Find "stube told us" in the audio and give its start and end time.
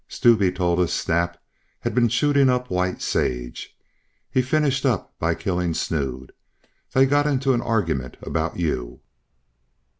0.07-0.91